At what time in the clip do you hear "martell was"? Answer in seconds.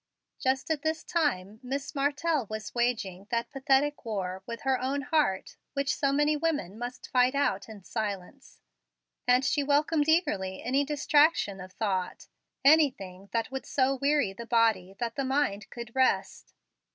1.93-2.73